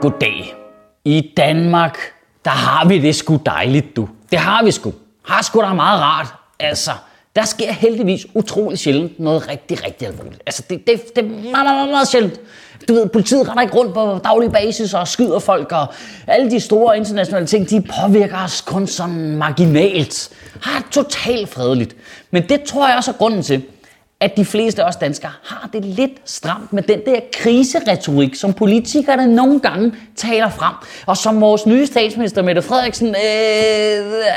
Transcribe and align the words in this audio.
Goddag. 0.00 0.54
I 1.04 1.32
Danmark, 1.36 1.98
der 2.44 2.50
har 2.50 2.88
vi 2.88 2.98
det 2.98 3.14
sgu 3.14 3.36
dejligt, 3.46 3.96
du. 3.96 4.08
Det 4.30 4.38
har 4.38 4.64
vi 4.64 4.70
sgu. 4.70 4.92
Har 5.24 5.42
sgu 5.42 5.60
da 5.60 5.72
meget 5.72 6.00
rart. 6.00 6.34
Altså, 6.60 6.90
der 7.36 7.44
sker 7.44 7.72
heldigvis 7.72 8.26
utrolig 8.34 8.78
sjældent 8.78 9.20
noget 9.20 9.48
rigtig, 9.48 9.84
rigtig 9.84 10.08
alvorligt. 10.08 10.42
Altså, 10.46 10.62
det, 10.70 10.86
det, 10.86 11.16
det 11.16 11.24
er 11.24 11.28
meget, 11.28 11.52
meget, 11.52 11.64
meget, 11.64 11.90
meget 11.90 12.08
sjældent. 12.08 12.40
Du 12.88 12.94
ved, 12.94 13.08
politiet 13.08 13.48
render 13.48 13.62
ikke 13.62 13.74
rundt 13.74 13.94
på 13.94 14.20
daglig 14.24 14.52
basis 14.52 14.94
og 14.94 15.08
skyder 15.08 15.38
folk, 15.38 15.72
og 15.72 15.86
alle 16.26 16.50
de 16.50 16.60
store 16.60 16.96
internationale 16.96 17.46
ting, 17.46 17.70
de 17.70 17.84
påvirker 18.00 18.44
os 18.44 18.60
kun 18.60 18.86
sådan 18.86 19.36
marginalt. 19.36 20.30
Har 20.62 20.84
totalt 20.90 21.48
fredeligt. 21.48 21.96
Men 22.30 22.48
det 22.48 22.62
tror 22.62 22.88
jeg 22.88 22.96
også 22.96 23.10
er 23.10 23.16
grunden 23.16 23.42
til, 23.42 23.62
at 24.20 24.36
de 24.36 24.44
fleste 24.44 24.82
af 24.82 24.88
os 24.88 24.96
danskere 24.96 25.32
har 25.44 25.70
det 25.72 25.84
lidt 25.84 26.12
stramt 26.24 26.72
med 26.72 26.82
den 26.82 27.00
der 27.06 27.20
kriseretorik, 27.32 28.34
som 28.34 28.52
politikerne 28.52 29.34
nogle 29.34 29.60
gange 29.60 29.92
taler 30.16 30.50
frem, 30.50 30.74
og 31.06 31.16
som 31.16 31.40
vores 31.40 31.66
nye 31.66 31.86
statsminister 31.86 32.42
Mette 32.42 32.62
Frederiksen 32.62 33.08
øh, 33.08 33.14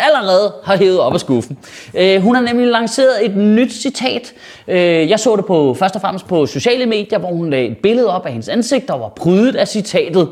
allerede 0.05 0.53
har 0.63 0.77
hævet 0.77 0.99
op 0.99 1.13
af 1.13 1.19
skuffen. 1.19 1.57
Øh, 1.93 2.21
hun 2.21 2.35
har 2.35 2.41
nemlig 2.41 2.67
lanceret 2.67 3.25
et 3.25 3.35
nyt 3.37 3.73
citat. 3.73 4.33
Øh, 4.67 5.09
jeg 5.09 5.19
så 5.19 5.35
det 5.35 5.45
på 5.45 5.73
først 5.73 5.95
og 5.95 6.01
fremmest 6.01 6.27
på 6.27 6.45
sociale 6.45 6.85
medier, 6.85 7.19
hvor 7.19 7.29
hun 7.29 7.49
lagde 7.49 7.67
et 7.67 7.77
billede 7.77 8.07
op 8.07 8.25
af 8.25 8.31
hendes 8.31 8.49
ansigt, 8.49 8.87
der 8.87 8.97
var 8.97 9.09
prydet 9.09 9.55
af 9.55 9.67
citatet. 9.67 10.29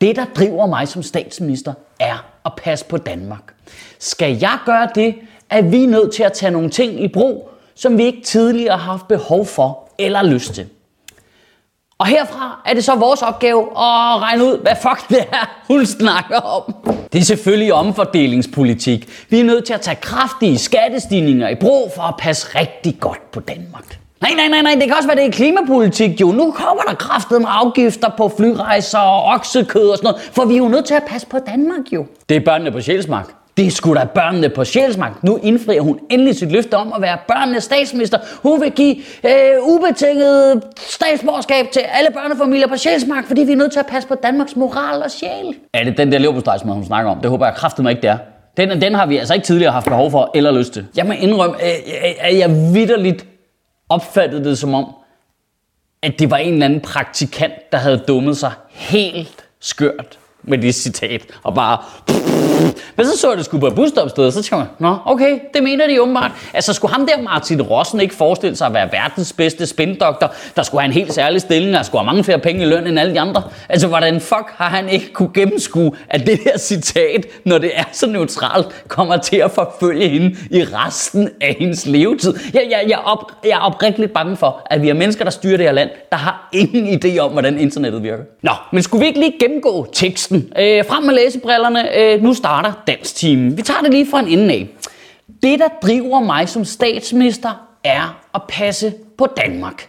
Det, 0.00 0.16
der 0.16 0.24
driver 0.36 0.66
mig 0.66 0.88
som 0.88 1.02
statsminister, 1.02 1.72
er 2.00 2.26
at 2.46 2.52
passe 2.56 2.84
på 2.84 2.96
Danmark. 2.96 3.54
Skal 3.98 4.38
jeg 4.40 4.58
gøre 4.66 4.88
det, 4.94 5.14
er 5.50 5.62
vi 5.62 5.86
nødt 5.86 6.14
til 6.14 6.22
at 6.22 6.32
tage 6.32 6.52
nogle 6.52 6.70
ting 6.70 7.02
i 7.02 7.08
brug, 7.08 7.50
som 7.78 7.98
vi 7.98 8.04
ikke 8.04 8.22
tidligere 8.22 8.78
har 8.78 8.90
haft 8.92 9.08
behov 9.08 9.46
for 9.46 9.88
eller 9.98 10.22
lyst 10.22 10.54
til. 10.54 10.66
Og 11.98 12.06
herfra 12.06 12.62
er 12.66 12.74
det 12.74 12.84
så 12.84 12.94
vores 12.94 13.22
opgave 13.22 13.62
at 13.62 14.22
regne 14.22 14.44
ud, 14.44 14.58
hvad 14.62 14.72
fuck 14.82 15.08
det 15.08 15.18
er, 15.32 15.64
hun 15.68 15.86
snakker 15.86 16.36
om. 16.36 16.74
Det 17.12 17.20
er 17.20 17.24
selvfølgelig 17.24 17.72
omfordelingspolitik. 17.74 19.26
Vi 19.30 19.40
er 19.40 19.44
nødt 19.44 19.64
til 19.64 19.74
at 19.74 19.80
tage 19.80 19.96
kraftige 19.96 20.58
skattestigninger 20.58 21.48
i 21.48 21.54
brug 21.54 21.92
for 21.96 22.02
at 22.02 22.14
passe 22.18 22.58
rigtig 22.60 22.96
godt 23.00 23.30
på 23.30 23.40
Danmark. 23.40 23.98
Nej, 24.20 24.30
nej, 24.36 24.48
nej, 24.48 24.62
nej, 24.62 24.74
det 24.74 24.82
kan 24.82 24.94
også 24.96 25.08
være, 25.08 25.16
det 25.16 25.26
er 25.26 25.30
klimapolitik 25.30 26.20
jo. 26.20 26.26
Nu 26.26 26.50
kommer 26.52 26.82
der 26.82 26.94
kraftet 26.94 27.40
med 27.40 27.48
afgifter 27.50 28.10
på 28.16 28.32
flyrejser 28.36 28.98
og 28.98 29.24
oksekød 29.24 29.88
og 29.88 29.96
sådan 29.96 30.10
noget, 30.10 30.30
for 30.32 30.44
vi 30.44 30.54
er 30.54 30.58
jo 30.58 30.68
nødt 30.68 30.84
til 30.84 30.94
at 30.94 31.04
passe 31.08 31.26
på 31.26 31.38
Danmark 31.46 31.92
jo. 31.92 32.06
Det 32.28 32.36
er 32.36 32.40
børnene 32.40 32.72
på 32.72 32.80
Sjælsmark. 32.80 33.26
Det 33.58 33.72
sgu 33.72 33.94
da 33.94 34.04
børnene 34.04 34.48
på 34.48 34.64
Sjælsmark. 34.64 35.22
Nu 35.22 35.38
indfrier 35.42 35.80
hun 35.80 36.00
endelig 36.10 36.36
sit 36.36 36.52
løfte 36.52 36.76
om 36.76 36.92
at 36.92 37.02
være 37.02 37.18
børnenes 37.28 37.64
statsminister. 37.64 38.18
Hun 38.42 38.60
vil 38.60 38.72
give 38.72 38.96
øh, 39.24 39.62
ubetinget 39.62 40.62
statsborgerskab 40.76 41.66
til 41.72 41.80
alle 41.80 42.10
børnefamilier 42.10 42.66
på 42.66 42.76
Sjælsmark, 42.76 43.26
fordi 43.26 43.40
vi 43.40 43.52
er 43.52 43.56
nødt 43.56 43.72
til 43.72 43.80
at 43.80 43.86
passe 43.86 44.08
på 44.08 44.14
Danmarks 44.14 44.56
moral 44.56 45.02
og 45.02 45.10
sjæl. 45.10 45.54
Er 45.74 45.84
det 45.84 45.96
den 45.98 46.12
der 46.12 46.18
leverpostejsmad, 46.18 46.74
hun 46.74 46.84
snakker 46.84 47.10
om? 47.10 47.20
Det 47.20 47.30
håber 47.30 47.46
jeg 47.46 47.54
kraftigt 47.54 47.82
mig 47.82 47.90
ikke, 47.90 48.02
det 48.02 48.10
er. 48.10 48.18
Den, 48.56 48.80
den 48.80 48.94
har 48.94 49.06
vi 49.06 49.16
altså 49.16 49.34
ikke 49.34 49.46
tidligere 49.46 49.72
haft 49.72 49.86
behov 49.86 50.10
for 50.10 50.30
eller 50.34 50.52
lyst 50.52 50.72
til. 50.72 50.86
Jeg 50.96 51.06
må 51.06 51.12
indrømme, 51.12 51.62
at 52.20 52.38
jeg 52.38 52.50
vidderligt 52.50 53.26
opfattede 53.88 54.44
det 54.44 54.58
som 54.58 54.74
om, 54.74 54.94
at 56.02 56.18
det 56.18 56.30
var 56.30 56.36
en 56.36 56.52
eller 56.52 56.66
anden 56.66 56.80
praktikant, 56.80 57.72
der 57.72 57.78
havde 57.78 57.98
dummet 57.98 58.36
sig 58.36 58.52
helt 58.70 59.44
skørt 59.60 60.18
med 60.48 60.58
det 60.58 60.74
citat, 60.74 61.22
og 61.42 61.54
bare... 61.54 61.78
Men 62.96 63.06
så 63.06 63.18
så 63.18 63.28
jeg 63.28 63.36
det 63.36 63.44
skulle 63.44 63.60
på 63.60 63.66
et 63.66 63.74
busstopsted, 63.74 64.24
og 64.24 64.32
så 64.32 64.42
tænkte 64.42 64.56
jeg, 64.56 64.66
nå, 64.78 64.96
okay, 65.04 65.38
det 65.54 65.62
mener 65.62 65.86
de 65.86 66.02
åbenbart. 66.02 66.30
Altså, 66.54 66.72
skulle 66.72 66.92
ham 66.92 67.06
der 67.06 67.22
Martin 67.22 67.62
Rossen 67.62 68.00
ikke 68.00 68.14
forestille 68.14 68.56
sig 68.56 68.66
at 68.66 68.74
være 68.74 68.88
verdens 68.92 69.32
bedste 69.32 69.66
spindoktor, 69.66 70.34
der 70.56 70.62
skulle 70.62 70.80
have 70.80 70.86
en 70.86 70.92
helt 70.92 71.12
særlig 71.12 71.40
stilling, 71.40 71.78
og 71.78 71.84
skulle 71.84 72.00
have 72.00 72.06
mange 72.06 72.24
flere 72.24 72.38
penge 72.38 72.62
i 72.62 72.66
løn 72.66 72.86
end 72.86 72.98
alle 72.98 73.14
de 73.14 73.20
andre? 73.20 73.42
Altså, 73.68 73.86
hvordan 73.86 74.20
fuck 74.20 74.50
har 74.56 74.68
han 74.68 74.88
ikke 74.88 75.12
kunne 75.12 75.30
gennemskue, 75.34 75.92
at 76.08 76.26
det 76.26 76.40
der 76.44 76.58
citat, 76.58 77.26
når 77.44 77.58
det 77.58 77.70
er 77.74 77.84
så 77.92 78.06
neutralt, 78.06 78.66
kommer 78.88 79.16
til 79.16 79.36
at 79.36 79.50
forfølge 79.50 80.08
hende 80.08 80.36
i 80.50 80.64
resten 80.64 81.28
af 81.40 81.56
hendes 81.58 81.86
levetid? 81.86 82.34
Jeg, 82.54 82.66
jeg, 82.70 82.84
jeg, 82.88 82.98
op, 83.04 83.32
jeg 83.44 83.50
er 83.50 83.60
oprigtigt 83.60 84.12
bange 84.12 84.36
for, 84.36 84.62
at 84.66 84.82
vi 84.82 84.88
er 84.88 84.94
mennesker, 84.94 85.24
der 85.24 85.30
styrer 85.30 85.56
det 85.56 85.66
her 85.66 85.72
land, 85.72 85.90
der 86.10 86.16
har 86.16 86.48
ingen 86.52 87.00
idé 87.04 87.18
om, 87.18 87.32
hvordan 87.32 87.58
internettet 87.58 88.02
virker. 88.02 88.24
Nå, 88.42 88.52
men 88.72 88.82
skulle 88.82 89.00
vi 89.00 89.06
ikke 89.06 89.20
lige 89.20 89.34
gennemgå 89.40 89.86
teksten? 89.92 90.37
Øh, 90.58 90.84
frem 90.84 91.02
med 91.02 91.14
læsebrillerne. 91.14 91.98
Øh, 91.98 92.22
nu 92.22 92.34
starter 92.34 92.72
danstimen. 92.86 93.56
Vi 93.56 93.62
tager 93.62 93.80
det 93.80 93.90
lige 93.90 94.06
fra 94.10 94.20
en 94.20 94.28
ende 94.28 94.54
af. 94.54 94.68
Det, 95.42 95.58
der 95.58 95.68
driver 95.82 96.20
mig 96.20 96.48
som 96.48 96.64
statsminister, 96.64 97.68
er 97.84 98.20
at 98.34 98.42
passe 98.48 98.94
på 99.18 99.26
Danmark. 99.36 99.88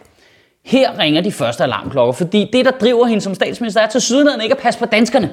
Her 0.64 0.98
ringer 0.98 1.20
de 1.20 1.32
første 1.32 1.64
alarmklokker, 1.64 2.12
fordi 2.12 2.50
det, 2.52 2.64
der 2.64 2.70
driver 2.70 3.06
hende 3.06 3.20
som 3.20 3.34
statsminister, 3.34 3.80
er 3.80 3.86
til 3.86 4.00
sydenheden 4.00 4.40
ikke 4.40 4.54
at 4.54 4.60
passe 4.60 4.80
på 4.80 4.86
danskerne. 4.86 5.30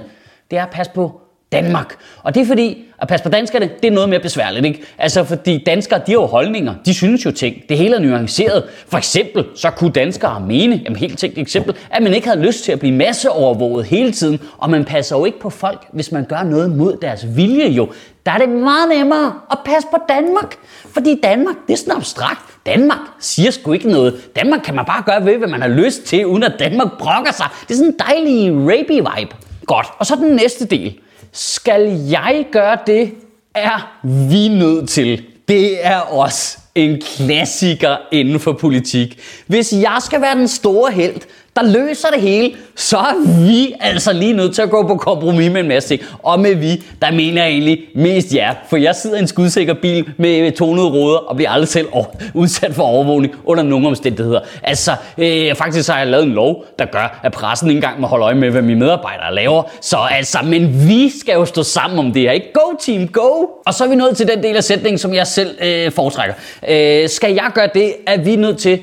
Det 0.51 0.59
er 0.59 0.63
at 0.63 0.69
passe 0.69 0.91
på 0.95 1.21
Danmark. 1.51 1.95
Og 2.23 2.35
det 2.35 2.41
er 2.41 2.45
fordi, 2.45 2.83
at 3.01 3.07
passe 3.07 3.23
på 3.23 3.29
danskerne, 3.29 3.69
det 3.81 3.87
er 3.87 3.91
noget 3.91 4.09
mere 4.09 4.19
besværligt, 4.19 4.65
ikke? 4.65 4.83
Altså, 4.97 5.23
fordi 5.23 5.63
danskere, 5.65 5.99
de 5.99 6.11
har 6.11 6.13
jo 6.13 6.25
holdninger, 6.25 6.73
de 6.85 6.93
synes 6.93 7.25
jo 7.25 7.31
ting. 7.31 7.55
Det 7.69 7.77
hele 7.77 7.95
er 7.95 7.99
nuanceret. 7.99 8.63
For 8.87 8.97
eksempel, 8.97 9.45
så 9.55 9.69
kunne 9.69 9.91
danskere 9.91 10.39
mene, 10.39 10.81
jamen 10.83 10.95
helt 10.95 11.19
tænkt 11.19 11.37
eksempel, 11.37 11.75
at 11.89 12.03
man 12.03 12.13
ikke 12.13 12.27
havde 12.27 12.41
lyst 12.41 12.63
til 12.63 12.71
at 12.71 12.79
blive 12.79 12.95
masseovervåget 12.95 13.85
hele 13.85 14.11
tiden, 14.11 14.39
og 14.57 14.69
man 14.69 14.85
passer 14.85 15.17
jo 15.17 15.25
ikke 15.25 15.39
på 15.39 15.49
folk, 15.49 15.85
hvis 15.93 16.11
man 16.11 16.25
gør 16.25 16.43
noget 16.43 16.77
mod 16.77 16.97
deres 17.01 17.25
vilje 17.35 17.69
jo. 17.69 17.89
Der 18.25 18.31
er 18.31 18.37
det 18.37 18.49
meget 18.49 18.89
nemmere 18.97 19.33
at 19.51 19.57
passe 19.65 19.87
på 19.91 19.97
Danmark. 20.09 20.55
Fordi 20.93 21.19
Danmark, 21.23 21.55
det 21.67 21.73
er 21.73 21.77
sådan 21.77 21.93
abstrakt. 21.95 22.41
Danmark 22.65 22.99
siger 23.19 23.51
sgu 23.51 23.73
ikke 23.73 23.91
noget. 23.91 24.35
Danmark 24.35 24.61
kan 24.65 24.75
man 24.75 24.85
bare 24.85 25.03
gøre 25.05 25.25
ved, 25.25 25.37
hvad 25.37 25.47
man 25.47 25.61
har 25.61 25.69
lyst 25.69 26.03
til, 26.03 26.25
uden 26.25 26.43
at 26.43 26.53
Danmark 26.59 26.87
brokker 26.99 27.31
sig. 27.31 27.47
Det 27.67 27.73
er 27.73 27.77
sådan 27.77 27.93
en 27.93 27.99
dejlig 27.99 28.51
rapey-vibe. 28.51 29.35
Godt. 29.65 29.87
Og 29.99 30.05
så 30.05 30.15
den 30.15 30.35
næste 30.35 30.65
del. 30.65 30.99
Skal 31.31 31.81
jeg 32.09 32.45
gøre 32.51 32.77
det, 32.87 33.13
er 33.55 33.99
vi 34.29 34.47
nødt 34.47 34.89
til. 34.89 35.23
Det 35.47 35.85
er 35.85 35.99
også 35.99 36.57
en 36.75 37.01
klassiker 37.01 37.97
inden 38.11 38.39
for 38.39 38.53
politik. 38.53 39.19
Hvis 39.47 39.73
jeg 39.73 39.97
skal 40.01 40.21
være 40.21 40.35
den 40.35 40.47
store 40.47 40.91
held, 40.91 41.21
der 41.57 41.63
løser 41.63 42.07
det 42.07 42.21
hele, 42.21 42.51
så 42.75 42.97
er 42.97 43.45
vi 43.47 43.73
altså 43.79 44.13
lige 44.13 44.33
nødt 44.33 44.55
til 44.55 44.61
at 44.61 44.69
gå 44.69 44.87
på 44.87 44.95
kompromis 44.95 45.51
med 45.51 45.61
en 45.61 45.67
masse 45.67 45.89
ting. 45.89 46.01
Og 46.23 46.39
med 46.39 46.55
vi, 46.55 46.83
der 47.01 47.11
mener 47.11 47.43
jeg 47.43 47.51
egentlig 47.51 47.79
mest 47.95 48.33
jer. 48.33 48.53
For 48.69 48.77
jeg 48.77 48.95
sidder 48.95 49.15
i 49.15 49.19
en 49.19 49.27
skudsikker 49.27 49.73
bil 49.73 50.09
med 50.17 50.51
tonede 50.51 50.87
råder 50.87 51.17
og 51.17 51.35
bliver 51.35 51.49
aldrig 51.49 51.67
selv 51.67 51.87
udsat 52.33 52.73
for 52.73 52.83
overvågning 52.83 53.33
under 53.45 53.63
nogen 53.63 53.85
omstændigheder. 53.85 54.39
Altså, 54.63 54.91
øh, 55.17 55.55
faktisk 55.55 55.89
har 55.89 55.97
jeg 55.97 56.07
lavet 56.07 56.25
en 56.25 56.33
lov, 56.33 56.65
der 56.79 56.85
gør, 56.85 57.19
at 57.23 57.31
pressen 57.31 57.69
ikke 57.69 57.77
engang 57.77 58.01
må 58.01 58.07
holde 58.07 58.25
øje 58.25 58.35
med, 58.35 58.49
hvad 58.49 58.61
mine 58.61 58.79
medarbejdere 58.79 59.35
laver. 59.35 59.63
Så 59.81 59.97
altså, 60.11 60.37
men 60.43 60.89
vi 60.89 61.11
skal 61.19 61.33
jo 61.33 61.45
stå 61.45 61.63
sammen 61.63 61.99
om 61.99 62.11
det 62.13 62.21
her, 62.21 62.31
ikke? 62.31 62.53
Go 62.53 62.75
team, 62.79 63.07
go! 63.07 63.45
Og 63.65 63.73
så 63.73 63.83
er 63.83 63.87
vi 63.87 63.95
nået 63.95 64.17
til 64.17 64.27
den 64.27 64.43
del 64.43 64.55
af 64.55 64.63
sætningen, 64.63 64.97
som 64.97 65.13
jeg 65.13 65.27
selv 65.27 65.57
øh, 65.61 65.91
foretrækker. 65.91 66.35
Øh, 66.69 67.09
skal 67.09 67.33
jeg 67.33 67.51
gøre 67.53 67.69
det, 67.73 67.93
er 68.07 68.17
vi 68.17 68.35
nødt 68.35 68.57
til 68.57 68.79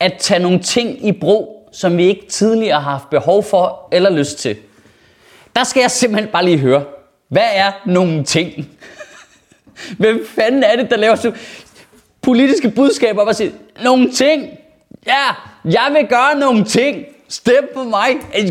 at 0.00 0.12
tage 0.18 0.42
nogle 0.42 0.58
ting 0.58 1.06
i 1.06 1.12
brug, 1.12 1.59
som 1.72 1.96
vi 1.96 2.06
ikke 2.06 2.26
tidligere 2.28 2.80
har 2.80 2.90
haft 2.90 3.10
behov 3.10 3.42
for 3.42 3.88
eller 3.92 4.10
lyst 4.10 4.38
til. 4.38 4.56
Der 5.56 5.64
skal 5.64 5.80
jeg 5.80 5.90
simpelthen 5.90 6.32
bare 6.32 6.44
lige 6.44 6.58
høre, 6.58 6.84
hvad 7.28 7.48
er 7.52 7.72
nogle 7.86 8.24
ting? 8.24 8.68
Hvem 9.98 10.26
fanden 10.26 10.62
er 10.62 10.76
det, 10.76 10.90
der 10.90 10.96
laver 10.96 11.14
så 11.14 11.32
politiske 12.22 12.70
budskaber 12.70 13.22
og 13.22 13.34
siger, 13.34 13.50
nogle 13.82 14.12
ting? 14.12 14.48
Ja, 15.06 15.34
jeg 15.64 15.90
vil 15.92 16.06
gøre 16.08 16.38
nogle 16.38 16.64
ting. 16.64 17.04
Stem 17.32 17.70
på 17.74 17.84
mig. 17.84 18.08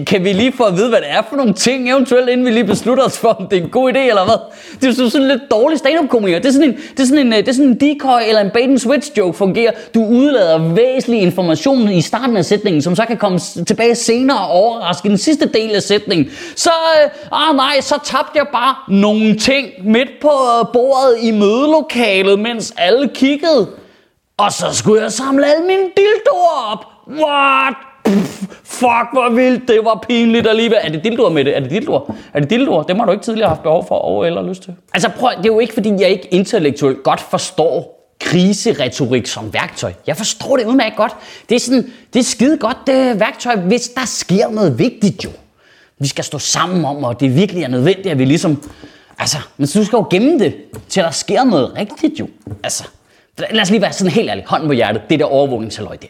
Kan 0.08 0.24
vi 0.24 0.34
lige 0.34 0.52
få 0.52 0.64
at 0.64 0.78
vide, 0.78 0.90
hvad 0.90 1.00
det 1.00 1.10
er 1.10 1.22
for 1.30 1.36
nogle 1.36 1.54
ting, 1.54 1.90
eventuelt, 1.90 2.30
inden 2.30 2.46
vi 2.46 2.52
lige 2.52 2.64
beslutter 2.64 3.04
os 3.04 3.18
for, 3.18 3.30
om 3.30 3.48
det 3.48 3.58
er 3.58 3.64
en 3.64 3.70
god 3.70 3.94
idé 3.94 4.00
eller 4.00 4.26
hvad? 4.26 4.36
Det 4.82 5.00
er 5.00 5.10
sådan 5.10 5.28
lidt 5.28 5.42
dårlig 5.52 5.80
stand-up-komiker. 5.80 6.40
Det 6.40 6.48
er 6.48 6.52
sådan 6.52 6.70
en, 6.70 6.78
det 6.78 7.00
er 7.00 7.06
sådan 7.06 7.28
en, 7.28 7.34
øh, 7.34 7.40
det 7.40 7.48
er 7.48 7.54
sådan 7.54 7.70
en 7.70 7.80
decoy 7.80 8.20
eller 8.28 8.42
en 8.42 8.50
bait 8.54 8.70
and 8.70 8.80
switch 8.80 9.18
joke 9.18 9.38
fungerer. 9.38 9.72
Du 9.96 10.06
udlader 10.06 10.74
væsentlig 10.74 11.22
information 11.22 11.90
i 11.90 12.02
starten 12.02 12.38
af 12.38 12.46
sætningen, 12.46 12.82
som 12.82 12.96
så 12.96 13.06
kan 13.06 13.18
komme 13.18 13.40
tilbage 13.68 13.96
senere 13.96 14.40
og 14.40 14.48
overraske 14.48 15.06
i 15.08 15.10
den 15.10 15.18
sidste 15.18 15.46
del 15.46 15.76
af 15.76 15.82
sætningen. 15.84 16.32
Så, 16.56 16.72
øh, 17.04 17.10
ah 17.32 17.56
nej, 17.56 17.82
så 17.82 18.00
tabte 18.04 18.32
jeg 18.36 18.48
bare 18.52 18.76
nogle 18.88 19.36
ting 19.36 19.68
midt 19.84 20.10
på 20.22 20.30
øh, 20.30 20.66
bordet 20.74 21.18
i 21.22 21.32
mødelokalet, 21.32 22.40
mens 22.40 22.74
alle 22.78 23.10
kiggede. 23.16 23.68
Og 24.38 24.52
så 24.52 24.66
skulle 24.74 25.02
jeg 25.02 25.12
samle 25.12 25.46
alle 25.46 25.66
mine 25.66 25.90
dildoer 25.98 26.72
op. 26.72 26.86
What? 27.08 27.89
Fuck, 28.64 29.08
hvor 29.14 29.36
vildt. 29.36 29.68
Det 29.68 29.80
var 29.84 30.06
pinligt 30.08 30.48
alligevel. 30.48 30.78
Er 30.82 30.90
det 30.90 31.04
dildoer 31.04 31.30
med 31.30 31.46
det? 31.46 31.56
Er 31.56 31.60
det 31.60 31.72
dildoer? 31.72 32.16
Er 32.34 32.40
det 32.40 32.50
dildoer? 32.50 32.84
Det 32.84 32.98
har 32.98 33.06
du 33.06 33.12
ikke 33.12 33.24
tidligere 33.24 33.50
haft 33.50 33.64
behov 33.64 33.88
for 33.88 33.96
og 33.96 34.26
eller 34.26 34.42
lyst 34.50 34.64
til. 34.64 34.76
Altså 34.94 35.10
prøv, 35.10 35.30
det 35.38 35.46
er 35.46 35.54
jo 35.54 35.60
ikke 35.60 35.74
fordi, 35.74 35.90
jeg 36.00 36.10
ikke 36.10 36.28
intellektuelt 36.34 37.04
godt 37.04 37.22
forstår 37.22 37.96
kriseretorik 38.20 39.28
som 39.28 39.54
værktøj. 39.54 39.94
Jeg 40.08 40.18
forstår 40.18 40.58
det 40.58 40.66
udmærket 40.66 40.98
godt. 40.98 41.16
Det 41.50 41.56
er, 41.56 41.60
sådan, 41.60 41.92
det 42.14 42.20
er 42.20 42.24
skide 42.24 42.58
godt 42.58 42.78
det 42.88 43.20
værktøj, 43.20 43.56
hvis 43.56 43.90
der 43.90 44.06
sker 44.06 44.50
noget 44.50 44.80
vigtigt 44.80 45.24
jo. 45.24 45.30
Vi 46.00 46.08
skal 46.08 46.24
stå 46.24 46.40
sammen 46.40 46.86
om, 46.86 47.04
og 47.04 47.20
det 47.20 47.36
virkelig 47.36 47.64
er 47.64 47.68
nødvendigt, 47.68 48.08
at 48.08 48.20
vi 48.20 48.26
ligesom... 48.26 48.64
Altså, 49.20 49.38
men 49.58 49.68
du 49.68 49.86
skal 49.86 49.98
jo 49.98 50.08
gemme 50.10 50.40
det, 50.40 50.56
til 50.90 51.04
der 51.04 51.12
sker 51.12 51.44
noget 51.44 51.78
rigtigt 51.78 52.20
jo. 52.20 52.28
Altså, 52.64 52.84
Lad 53.52 53.62
os 53.62 53.70
lige 53.70 53.82
være 53.82 53.94
sådan 53.94 54.12
helt 54.12 54.30
ærlig. 54.30 54.44
Hånden 54.48 54.68
på 54.68 54.74
hjertet. 54.74 55.02
Det 55.10 55.20
der 55.20 55.26
overvågningshalløj 55.26 55.96
der. 55.96 56.08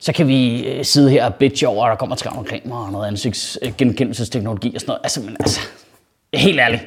Så 0.00 0.12
kan 0.12 0.28
vi 0.28 0.68
øh, 0.68 0.84
sidde 0.84 1.10
her 1.10 1.24
og 1.24 1.34
bitche 1.34 1.68
over, 1.68 1.84
at 1.86 1.90
der 1.90 1.96
kommer 1.96 2.16
skam 2.16 2.38
omkring 2.38 2.68
mig 2.68 2.78
og 2.78 2.92
noget 2.92 3.06
ansigtsgenkendelsesteknologi 3.06 4.74
og 4.74 4.80
sådan 4.80 4.90
noget. 4.90 5.00
Altså, 5.04 5.20
men 5.20 5.36
altså, 5.40 5.60
helt 6.34 6.60
ærligt. 6.60 6.82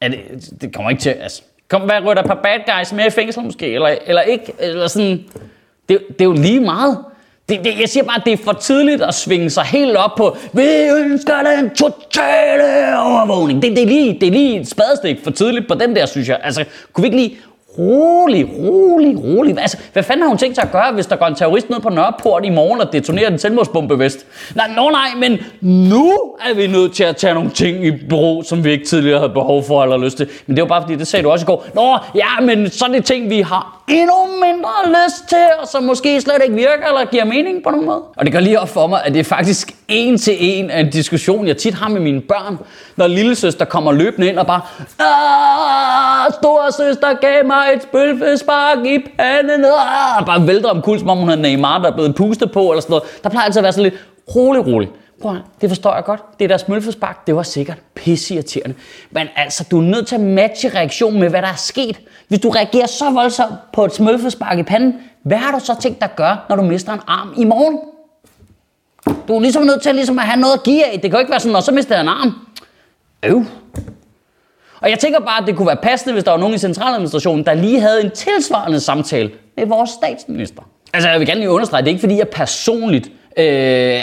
Er 0.00 0.08
det, 0.08 0.18
det 0.60 0.74
kommer 0.74 0.90
ikke 0.90 1.02
til, 1.02 1.10
altså. 1.10 1.42
Kom, 1.68 1.82
hvad 1.82 2.04
rytter 2.04 2.22
et 2.22 2.28
par 2.28 2.40
bad 2.42 2.76
guys 2.78 2.92
med 2.92 3.06
i 3.06 3.10
fængsel 3.10 3.42
måske, 3.42 3.66
eller, 3.66 3.96
eller 4.06 4.22
ikke, 4.22 4.52
eller 4.58 4.86
sådan. 4.86 5.24
Det, 5.88 5.98
det 6.08 6.20
er 6.20 6.24
jo 6.24 6.32
lige 6.32 6.60
meget. 6.60 6.98
Det, 7.48 7.64
det, 7.64 7.80
jeg 7.80 7.88
siger 7.88 8.04
bare, 8.04 8.16
at 8.16 8.22
det 8.24 8.32
er 8.32 8.36
for 8.36 8.52
tidligt 8.52 9.02
at 9.02 9.14
svinge 9.14 9.50
sig 9.50 9.64
helt 9.64 9.96
op 9.96 10.10
på, 10.16 10.36
vi 10.52 10.62
ønsker 10.98 11.42
den 11.42 11.70
totale 11.70 12.98
overvågning. 12.98 13.62
Det, 13.62 13.70
det, 13.70 13.82
er 13.82 13.86
lige, 13.86 14.20
det 14.20 14.28
er 14.28 14.32
lige 14.32 14.60
et 14.60 14.68
spadestik 14.68 15.24
for 15.24 15.30
tidligt 15.30 15.68
på 15.68 15.74
den 15.74 15.96
der, 15.96 16.06
synes 16.06 16.28
jeg. 16.28 16.40
Altså, 16.42 16.64
kunne 16.92 17.02
vi 17.02 17.06
ikke 17.06 17.16
lige 17.16 17.38
rolig, 17.78 18.50
rolig, 18.58 19.24
rolig. 19.24 19.58
Altså, 19.58 19.76
hvad 19.92 20.02
fanden 20.02 20.22
har 20.22 20.28
hun 20.28 20.38
tænkt 20.38 20.54
sig 20.54 20.64
at 20.64 20.72
gøre, 20.72 20.92
hvis 20.92 21.06
der 21.06 21.16
går 21.16 21.26
en 21.26 21.34
terrorist 21.34 21.70
ned 21.70 21.80
på 21.80 21.88
Nørreport 21.88 22.44
i 22.44 22.50
morgen 22.50 22.80
og 22.80 22.92
detonerer 22.92 23.30
en 23.30 23.38
selvmordsbombe 23.38 23.98
vest? 23.98 24.26
Nej, 24.54 24.70
no, 24.76 24.90
nej, 24.90 25.08
men 25.18 25.38
nu 25.60 26.12
er 26.50 26.54
vi 26.54 26.66
nødt 26.66 26.94
til 26.94 27.04
at 27.04 27.16
tage 27.16 27.34
nogle 27.34 27.50
ting 27.50 27.86
i 27.86 27.92
brug, 28.08 28.44
som 28.44 28.64
vi 28.64 28.70
ikke 28.70 28.84
tidligere 28.84 29.18
havde 29.18 29.32
behov 29.32 29.62
for 29.62 29.82
eller 29.82 29.96
lyst 29.96 30.16
til. 30.16 30.28
Men 30.46 30.56
det 30.56 30.62
var 30.62 30.68
bare 30.68 30.82
fordi, 30.82 30.96
det 30.96 31.06
sagde 31.06 31.22
du 31.22 31.30
også 31.30 31.44
i 31.44 31.46
går. 31.46 31.66
Nå, 31.74 31.98
ja, 32.14 32.40
men 32.42 32.70
så 32.70 32.84
er 32.84 32.88
det 32.88 33.04
ting, 33.04 33.30
vi 33.30 33.40
har 33.40 33.82
endnu 33.88 34.46
mindre 34.46 34.70
lyst 34.86 35.28
til, 35.28 35.46
og 35.62 35.68
som 35.68 35.82
måske 35.82 36.20
slet 36.20 36.36
ikke 36.42 36.54
virker 36.54 36.88
eller 36.88 37.10
giver 37.10 37.24
mening 37.24 37.62
på 37.62 37.70
nogen 37.70 37.86
måde. 37.86 38.02
Og 38.16 38.24
det 38.26 38.32
går 38.32 38.40
lige 38.40 38.60
op 38.60 38.68
for 38.68 38.86
mig, 38.86 39.00
at 39.04 39.14
det 39.14 39.26
faktisk 39.26 39.74
en 39.90 40.18
til 40.18 40.36
en 40.38 40.70
af 40.70 40.80
en 40.80 40.90
diskussion, 40.90 41.46
jeg 41.46 41.56
tit 41.56 41.74
har 41.74 41.88
med 41.88 42.00
mine 42.00 42.20
børn, 42.20 42.58
når 42.96 43.06
lille 43.06 43.34
søster 43.34 43.64
kommer 43.64 43.92
løbende 43.92 44.28
ind 44.28 44.38
og 44.38 44.46
bare, 44.46 44.60
ah, 44.98 46.32
store 46.32 46.72
søster 46.72 47.14
gav 47.20 47.46
mig 47.46 47.64
et 47.74 47.82
spølfespark 47.82 48.86
i 48.86 48.98
panden, 49.18 49.64
og 50.18 50.26
bare 50.26 50.46
vælter 50.46 50.68
om 50.68 50.82
kul, 50.82 50.98
som 50.98 51.10
om 51.10 51.18
hun 51.18 51.28
har 51.28 51.36
Neymar, 51.36 51.78
der 51.78 51.90
er 51.90 51.94
blevet 51.94 52.14
pustet 52.14 52.52
på, 52.52 52.70
eller 52.70 52.80
sådan 52.80 52.90
noget. 52.90 53.04
Der 53.22 53.28
plejer 53.28 53.44
altid 53.44 53.58
at 53.58 53.62
være 53.62 53.72
sådan 53.72 53.90
lidt 53.90 54.00
rolig, 54.36 54.66
rolig. 54.66 54.88
Prøv 55.22 55.36
det 55.60 55.70
forstår 55.70 55.94
jeg 55.94 56.04
godt. 56.04 56.20
Det 56.40 56.50
der 56.50 56.56
smølfespark, 56.56 57.26
det 57.26 57.36
var 57.36 57.42
sikkert 57.42 57.78
pisseirriterende. 57.94 58.76
Men 59.10 59.26
altså, 59.36 59.64
du 59.70 59.78
er 59.78 59.82
nødt 59.82 60.06
til 60.06 60.14
at 60.14 60.20
matche 60.20 60.68
reaktionen 60.68 61.20
med, 61.20 61.28
hvad 61.28 61.42
der 61.42 61.48
er 61.48 61.56
sket. 61.56 62.00
Hvis 62.28 62.40
du 62.40 62.50
reagerer 62.50 62.86
så 62.86 63.10
voldsomt 63.10 63.54
på 63.72 63.84
et 63.84 63.94
smølfespark 63.94 64.58
i 64.58 64.62
panden, 64.62 64.94
hvad 65.22 65.38
har 65.38 65.58
du 65.58 65.64
så 65.64 65.76
tænkt 65.80 66.00
dig 66.00 66.08
at 66.10 66.16
gøre, 66.16 66.38
når 66.48 66.56
du 66.56 66.62
mister 66.62 66.92
en 66.92 67.00
arm 67.06 67.34
i 67.36 67.44
morgen? 67.44 67.78
Du 69.30 69.36
er 69.36 69.40
ligesom 69.40 69.62
nødt 69.62 69.82
til 69.82 69.94
ligesom 69.94 70.18
at 70.18 70.24
have 70.24 70.40
noget 70.40 70.54
at 70.54 70.62
give 70.62 70.84
af. 70.84 70.92
Det 70.92 71.02
kan 71.02 71.12
jo 71.12 71.18
ikke 71.18 71.30
være 71.30 71.40
sådan, 71.40 71.56
og 71.56 71.62
så 71.62 71.72
mister 71.72 71.94
jeg 71.94 72.02
en 72.02 72.08
arm. 72.08 72.34
Øv. 73.24 73.44
Og 74.80 74.90
jeg 74.90 74.98
tænker 74.98 75.20
bare, 75.20 75.40
at 75.40 75.46
det 75.46 75.56
kunne 75.56 75.66
være 75.66 75.76
passende, 75.76 76.12
hvis 76.12 76.24
der 76.24 76.30
var 76.30 76.38
nogen 76.38 76.54
i 76.54 76.58
centraladministrationen, 76.58 77.46
der 77.46 77.54
lige 77.54 77.80
havde 77.80 78.04
en 78.04 78.10
tilsvarende 78.10 78.80
samtale 78.80 79.30
med 79.56 79.66
vores 79.66 79.90
statsminister. 79.90 80.62
Altså, 80.92 81.08
jeg 81.08 81.18
vil 81.18 81.28
gerne 81.28 81.40
lige 81.40 81.50
understrege, 81.50 81.82
det 81.82 81.86
er 81.88 81.90
ikke 81.90 82.00
fordi, 82.00 82.18
jeg 82.18 82.28
personligt 82.28 83.06
øh, 83.36 83.44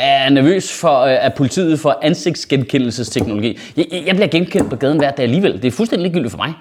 er 0.01 0.29
nervøs 0.29 0.79
for, 0.79 0.99
øh, 0.99 1.25
at 1.25 1.33
politiet 1.33 1.79
for 1.79 1.99
ansigtsgenkendelsesteknologi. 2.01 3.59
Jeg, 3.77 3.85
jeg 4.05 4.15
bliver 4.15 4.27
genkendt 4.27 4.69
på 4.69 4.75
gaden 4.75 4.97
hver 4.97 5.11
dag 5.11 5.23
alligevel. 5.23 5.53
Det 5.53 5.65
er 5.65 5.71
fuldstændig 5.71 6.03
ligegyldigt 6.03 6.31
for 6.31 6.37
mig. 6.37 6.53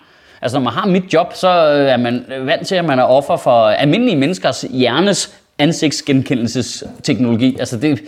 Altså, 0.42 0.58
når 0.58 0.64
man 0.64 0.72
har 0.72 0.86
mit 0.86 1.12
job, 1.12 1.34
så 1.34 1.48
øh, 1.48 1.90
er 1.90 1.96
man 1.96 2.24
vant 2.40 2.66
til, 2.66 2.74
at 2.74 2.84
man 2.84 2.98
er 2.98 3.04
offer 3.04 3.36
for 3.36 3.69
almindelige 3.69 4.16
menneskers 4.16 4.62
hjernes 4.70 5.34
ansigtsgenkendelsesteknologi. 5.58 7.56
Altså 7.58 7.76
det, 7.76 8.03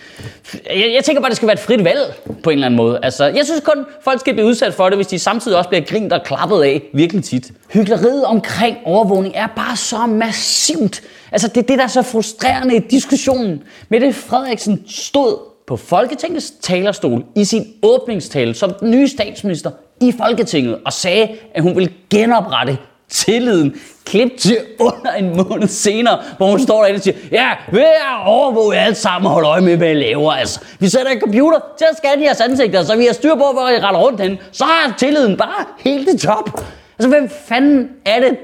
jeg, 0.66 0.92
jeg 0.94 1.04
tænker 1.04 1.20
bare, 1.20 1.28
det 1.28 1.36
skal 1.36 1.46
være 1.46 1.54
et 1.54 1.60
frit 1.60 1.84
valg 1.84 2.14
på 2.42 2.50
en 2.50 2.54
eller 2.54 2.66
anden 2.66 2.76
måde. 2.76 2.98
Altså, 3.02 3.26
jeg 3.26 3.44
synes 3.44 3.60
kun, 3.60 3.84
folk 4.04 4.20
skal 4.20 4.34
blive 4.34 4.46
udsat 4.46 4.74
for 4.74 4.88
det, 4.88 4.98
hvis 4.98 5.06
de 5.06 5.18
samtidig 5.18 5.58
også 5.58 5.68
bliver 5.68 5.84
grint 5.84 6.12
og 6.12 6.22
klappet 6.24 6.62
af 6.62 6.82
virkelig 6.94 7.24
tit. 7.24 7.52
Hygleriet 7.72 8.24
omkring 8.24 8.76
overvågning 8.84 9.34
er 9.36 9.46
bare 9.46 9.76
så 9.76 10.06
massivt. 10.06 11.02
Altså, 11.32 11.48
det 11.48 11.56
er 11.56 11.66
det, 11.66 11.78
der 11.78 11.84
er 11.84 11.88
så 11.88 12.02
frustrerende 12.02 12.76
i 12.76 12.80
diskussionen. 12.80 13.62
Mette 13.88 14.12
Frederiksen 14.12 14.84
stod 14.88 15.38
på 15.66 15.76
Folketingets 15.76 16.52
talerstol 16.62 17.24
i 17.36 17.44
sin 17.44 17.66
åbningstale 17.82 18.54
som 18.54 18.74
den 18.80 18.90
nye 18.90 19.08
statsminister 19.08 19.70
i 20.00 20.12
Folketinget 20.18 20.78
og 20.84 20.92
sagde, 20.92 21.28
at 21.54 21.62
hun 21.62 21.76
ville 21.76 21.92
genoprette 22.10 22.78
tilliden. 23.10 23.74
Klip 24.04 24.30
til 24.38 24.58
under 24.78 25.12
en 25.18 25.36
måned 25.36 25.68
senere, 25.68 26.18
hvor 26.36 26.46
hun 26.50 26.60
står 26.60 26.80
derinde 26.82 26.98
og 26.98 27.02
siger, 27.02 27.16
ja, 27.32 27.48
vi 27.72 27.78
er 27.78 28.24
overvåge 28.26 28.76
alt 28.76 28.96
sammen 28.96 29.26
og 29.26 29.32
holde 29.32 29.48
øje 29.48 29.60
med, 29.60 29.76
hvad 29.76 29.90
I 29.90 29.94
laver. 29.94 30.32
Altså, 30.32 30.60
vi 30.78 30.88
sætter 30.88 31.12
en 31.12 31.20
computer 31.20 31.58
til 31.78 31.86
at 31.90 31.96
scanne 31.96 32.24
jeres 32.24 32.40
ansigter, 32.40 32.82
så 32.82 32.96
vi 32.96 33.06
har 33.06 33.12
styr 33.12 33.34
på, 33.34 33.44
hvor 33.52 33.68
I 33.68 33.78
retter 33.80 34.00
rundt 34.00 34.20
hen. 34.20 34.38
Så 34.52 34.64
er 34.64 34.92
tilliden 34.98 35.36
bare 35.36 35.64
helt 35.78 36.08
i 36.08 36.26
top. 36.26 36.60
Altså, 36.98 37.08
hvem 37.08 37.30
fanden 37.48 37.88
er 38.04 38.20
det, 38.20 38.36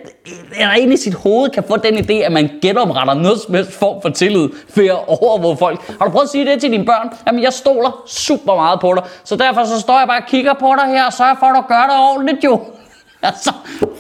er 0.57 0.67
der 0.67 0.73
egentlig 0.73 0.99
i 0.99 1.03
sit 1.03 1.15
hoved 1.15 1.51
kan 1.51 1.65
få 1.69 1.77
den 1.77 1.99
idé, 1.99 2.13
at 2.13 2.33
man 2.33 2.51
genopretter 2.63 3.15
noget 3.15 3.41
som 3.41 3.55
helst 3.55 3.73
form 3.73 4.03
for 4.03 4.09
tillid 4.09 4.49
ved 4.75 4.87
at 4.87 4.99
overvåge 5.07 5.57
folk? 5.57 5.81
Har 5.99 6.07
du 6.07 6.11
prøvet 6.11 6.25
at 6.25 6.31
sige 6.31 6.47
det 6.47 6.61
til 6.61 6.71
dine 6.71 6.85
børn? 6.85 7.09
Jamen, 7.27 7.43
jeg 7.43 7.53
stoler 7.53 8.03
super 8.07 8.55
meget 8.55 8.81
på 8.81 8.95
dig, 8.95 9.03
så 9.25 9.37
derfor 9.37 9.65
så 9.65 9.81
står 9.81 9.99
jeg 9.99 10.09
bare 10.09 10.21
og 10.21 10.29
kigger 10.29 10.55
på 10.55 10.75
dig 10.79 10.87
her 10.95 11.05
og 11.05 11.13
sørger 11.13 11.35
for, 11.39 11.47
at 11.47 11.57
du 11.57 11.63
gør 11.69 11.83
det 11.83 11.97
ordentligt, 12.11 12.45
jo. 12.45 12.61
Altså, 13.25 13.53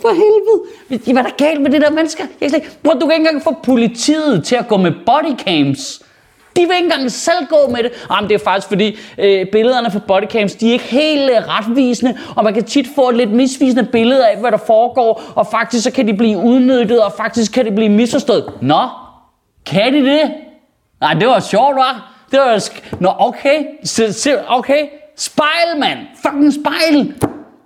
for 0.02 0.08
helvede. 0.08 1.12
Hvad 1.12 1.22
er 1.24 1.26
der 1.28 1.36
galt 1.36 1.60
med 1.62 1.70
det 1.70 1.80
der 1.80 1.90
mennesker? 1.90 2.24
Jeg 2.40 2.50
slet, 2.50 2.78
Bro, 2.82 2.92
du 2.92 3.06
kan 3.06 3.10
ikke 3.10 3.14
engang 3.28 3.42
få 3.42 3.56
politiet 3.64 4.44
til 4.44 4.56
at 4.56 4.68
gå 4.68 4.76
med 4.76 4.92
bodycams. 5.06 6.02
De 6.56 6.60
vil 6.60 6.70
ikke 6.76 6.84
engang 6.84 7.12
selv 7.12 7.46
gå 7.50 7.56
med 7.70 7.82
det. 7.82 7.92
Ah, 8.10 8.16
Jamen, 8.16 8.28
det 8.28 8.34
er 8.34 8.44
faktisk 8.44 8.68
fordi, 8.68 8.96
øh, 9.18 9.46
billederne 9.52 9.90
fra 9.90 9.98
bodycams, 9.98 10.54
de 10.54 10.68
er 10.68 10.72
ikke 10.72 10.84
helt 10.84 11.30
øh, 11.30 11.36
retvisende, 11.36 12.18
og 12.36 12.44
man 12.44 12.54
kan 12.54 12.64
tit 12.64 12.86
få 12.94 13.08
et 13.08 13.16
lidt 13.16 13.32
misvisende 13.32 13.84
billede 13.84 14.28
af, 14.28 14.38
hvad 14.40 14.50
der 14.50 14.58
foregår, 14.66 15.22
og 15.34 15.46
faktisk 15.46 15.84
så 15.84 15.90
kan 15.90 16.06
de 16.08 16.14
blive 16.14 16.38
udnyttet, 16.38 17.02
og 17.02 17.12
faktisk 17.16 17.52
kan 17.52 17.64
det 17.64 17.74
blive 17.74 17.88
misforstået. 17.90 18.52
Nå, 18.62 18.88
kan 19.66 19.92
de 19.94 19.98
det? 20.04 20.30
Nej, 21.00 21.14
det 21.14 21.28
var 21.28 21.40
sjovt, 21.40 21.76
var. 21.76 22.12
Det 22.30 22.38
var... 22.40 22.56
Sk- 22.56 22.96
Nå, 23.00 23.12
okay. 23.18 23.64
Okay. 24.48 24.86
Spejl, 25.16 25.78
mand. 25.80 25.98
Fucking 26.22 26.52
spejl. 26.52 27.14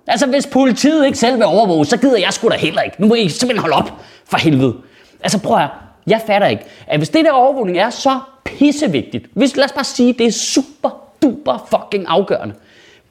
Altså, 0.09 0.27
hvis 0.27 0.47
politiet 0.47 1.05
ikke 1.05 1.17
selv 1.17 1.35
vil 1.35 1.45
overvåge, 1.45 1.85
så 1.85 1.97
gider 1.97 2.17
jeg 2.17 2.33
sgu 2.33 2.49
da 2.49 2.55
heller 2.55 2.81
ikke. 2.81 2.95
Nu 3.01 3.07
må 3.07 3.15
I 3.15 3.29
simpelthen 3.29 3.61
holde 3.61 3.75
op. 3.75 3.91
For 4.25 4.37
helvede. 4.37 4.75
Altså, 5.23 5.39
prøv 5.39 5.57
at 5.57 5.69
Jeg 6.07 6.21
fatter 6.27 6.47
ikke, 6.47 6.63
at 6.87 6.99
hvis 6.99 7.09
det 7.09 7.25
der 7.25 7.31
overvågning 7.31 7.77
er 7.77 7.89
så 7.89 8.19
pissevigtigt, 8.45 9.25
hvis, 9.33 9.55
lad 9.55 9.65
os 9.65 9.71
bare 9.71 9.83
sige, 9.83 10.13
det 10.13 10.27
er 10.27 10.31
super 10.31 10.89
duper 11.21 11.67
fucking 11.69 12.05
afgørende, 12.07 12.55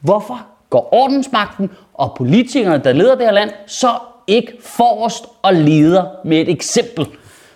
hvorfor 0.00 0.46
går 0.70 0.88
ordensmagten 0.92 1.70
og 1.94 2.14
politikerne, 2.16 2.84
der 2.84 2.92
leder 2.92 3.14
det 3.14 3.24
her 3.24 3.32
land, 3.32 3.50
så 3.66 3.88
ikke 4.26 4.52
forrest 4.62 5.24
og 5.42 5.54
leder 5.54 6.04
med 6.24 6.40
et 6.40 6.50
eksempel? 6.50 7.06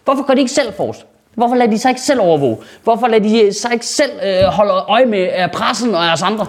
Hvorfor 0.04 0.22
går 0.26 0.34
de 0.34 0.40
ikke 0.40 0.52
selv 0.52 0.72
forrest? 0.72 1.06
Hvorfor 1.34 1.54
lader 1.54 1.70
de 1.70 1.78
sig 1.78 1.88
ikke 1.88 2.00
selv 2.00 2.20
overvåge? 2.20 2.56
Hvorfor 2.84 3.06
lader 3.06 3.22
de 3.22 3.52
sig 3.52 3.72
ikke 3.72 3.86
selv 3.86 4.12
øh, 4.22 4.44
holde 4.44 4.72
øje 4.72 5.06
med 5.06 5.28
øh, 5.42 5.48
pressen 5.52 5.94
og 5.94 6.00
os 6.12 6.22
andre? 6.22 6.46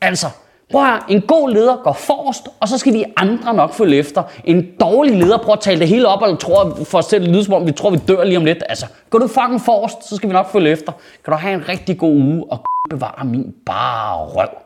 Altså, 0.00 0.26
Prøv 0.70 0.84
at 0.84 1.02
en 1.08 1.20
god 1.20 1.50
leder 1.50 1.76
går 1.76 1.92
forrest, 1.92 2.48
og 2.60 2.68
så 2.68 2.78
skal 2.78 2.92
vi 2.92 3.04
andre 3.16 3.54
nok 3.54 3.72
følge 3.72 3.96
efter. 3.96 4.22
En 4.44 4.66
dårlig 4.80 5.16
leder 5.16 5.38
prøver 5.38 5.56
at 5.56 5.60
tale 5.60 5.80
det 5.80 5.88
hele 5.88 6.08
op, 6.08 6.22
og 6.22 6.28
tror, 6.38 6.78
for 6.84 6.98
at 6.98 7.04
sætte 7.04 7.44
som 7.44 7.54
om 7.54 7.66
vi 7.66 7.72
tror, 7.72 7.90
vi 7.90 7.96
dør 8.08 8.24
lige 8.24 8.36
om 8.36 8.44
lidt. 8.44 8.62
Altså, 8.68 8.86
går 9.10 9.18
du 9.18 9.28
fucking 9.28 9.60
forrest, 9.60 10.08
så 10.08 10.16
skal 10.16 10.28
vi 10.28 10.32
nok 10.32 10.52
følge 10.52 10.70
efter. 10.70 10.92
Kan 11.24 11.32
du 11.32 11.38
have 11.38 11.54
en 11.54 11.68
rigtig 11.68 11.98
god 11.98 12.12
uge, 12.12 12.44
og 12.50 12.58
bevare 12.90 13.24
min 13.24 13.54
bare 13.66 14.26
røv. 14.26 14.65